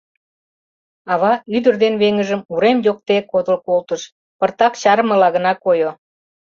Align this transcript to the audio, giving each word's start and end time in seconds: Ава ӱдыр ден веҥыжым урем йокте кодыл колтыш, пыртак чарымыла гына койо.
Ава 1.13 1.33
ӱдыр 1.55 1.75
ден 1.83 1.93
веҥыжым 2.01 2.41
урем 2.53 2.77
йокте 2.85 3.15
кодыл 3.31 3.57
колтыш, 3.67 4.01
пыртак 4.39 4.73
чарымыла 4.81 5.27
гына 5.35 5.53
койо. 5.63 5.91